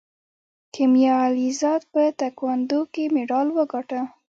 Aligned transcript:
کیمیا 0.73 1.15
علیزاده 1.27 1.87
په 1.93 2.01
تکواندو 2.19 2.79
کې 2.93 3.03
مډال 3.15 3.47
وګاټه. 3.57 4.01